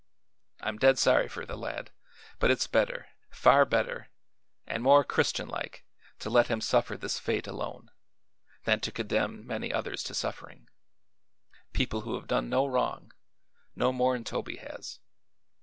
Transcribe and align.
I'm 0.61 0.79
dead 0.79 0.97
sorry 0.97 1.27
for 1.27 1.45
the 1.45 1.55
lad; 1.55 1.91
but 2.39 2.49
it's 2.49 2.65
better 2.65 3.09
far 3.29 3.65
better 3.65 4.09
an' 4.65 4.81
more 4.81 5.03
Christianlike 5.03 5.85
to 6.17 6.31
let 6.31 6.47
him 6.47 6.59
suffer 6.59 6.97
this 6.97 7.19
fate 7.19 7.45
alone, 7.45 7.91
than 8.63 8.79
to 8.79 8.91
condemn 8.91 9.45
many 9.45 9.71
others 9.71 10.01
to 10.05 10.15
suffering 10.15 10.67
people 11.71 12.01
who 12.01 12.15
have 12.15 12.25
done 12.25 12.49
no 12.49 12.65
wrong, 12.65 13.13
no 13.75 13.93
more 13.93 14.15
'n 14.15 14.23
Toby 14.23 14.57
has. 14.57 14.97